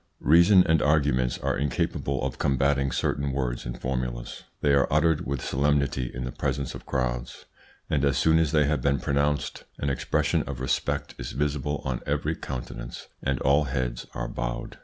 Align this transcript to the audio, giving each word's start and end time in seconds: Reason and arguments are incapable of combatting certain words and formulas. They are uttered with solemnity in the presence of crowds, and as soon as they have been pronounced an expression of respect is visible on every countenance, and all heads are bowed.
Reason 0.23 0.65
and 0.65 0.81
arguments 0.81 1.37
are 1.37 1.55
incapable 1.55 2.23
of 2.25 2.39
combatting 2.39 2.91
certain 2.91 3.31
words 3.31 3.67
and 3.67 3.79
formulas. 3.79 4.45
They 4.61 4.73
are 4.73 4.91
uttered 4.91 5.27
with 5.27 5.45
solemnity 5.45 6.09
in 6.11 6.23
the 6.23 6.31
presence 6.31 6.73
of 6.73 6.87
crowds, 6.87 7.45
and 7.87 8.03
as 8.03 8.17
soon 8.17 8.39
as 8.39 8.51
they 8.51 8.65
have 8.65 8.81
been 8.81 8.99
pronounced 8.99 9.63
an 9.77 9.91
expression 9.91 10.41
of 10.47 10.59
respect 10.59 11.13
is 11.19 11.33
visible 11.33 11.83
on 11.85 12.01
every 12.07 12.33
countenance, 12.35 13.09
and 13.21 13.39
all 13.41 13.65
heads 13.65 14.07
are 14.15 14.27
bowed. 14.27 14.79